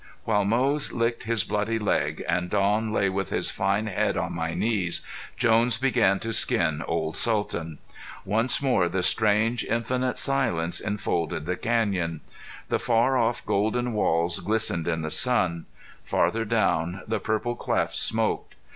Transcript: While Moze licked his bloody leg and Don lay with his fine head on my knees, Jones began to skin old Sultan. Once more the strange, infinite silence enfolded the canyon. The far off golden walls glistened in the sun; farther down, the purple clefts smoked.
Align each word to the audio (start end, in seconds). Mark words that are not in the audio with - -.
While 0.23 0.45
Moze 0.45 0.91
licked 0.91 1.25
his 1.25 1.43
bloody 1.43 1.77
leg 1.77 2.25
and 2.27 2.49
Don 2.49 2.91
lay 2.91 3.07
with 3.07 3.29
his 3.29 3.51
fine 3.51 3.85
head 3.85 4.17
on 4.17 4.33
my 4.33 4.55
knees, 4.55 5.01
Jones 5.37 5.77
began 5.77 6.19
to 6.21 6.33
skin 6.33 6.81
old 6.87 7.15
Sultan. 7.15 7.77
Once 8.25 8.63
more 8.63 8.89
the 8.89 9.03
strange, 9.03 9.63
infinite 9.63 10.17
silence 10.17 10.79
enfolded 10.79 11.45
the 11.45 11.55
canyon. 11.55 12.21
The 12.67 12.79
far 12.79 13.15
off 13.15 13.45
golden 13.45 13.93
walls 13.93 14.39
glistened 14.39 14.87
in 14.87 15.03
the 15.03 15.11
sun; 15.11 15.67
farther 16.03 16.45
down, 16.45 17.03
the 17.07 17.19
purple 17.19 17.53
clefts 17.55 17.99
smoked. 17.99 18.55